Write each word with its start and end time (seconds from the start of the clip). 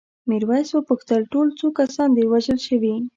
میرويس 0.29 0.69
وپوښتل 0.73 1.21
ټول 1.33 1.47
څو 1.59 1.67
کسان 1.79 2.09
دي 2.17 2.23
وژل 2.31 2.59
شوي؟ 2.67 2.95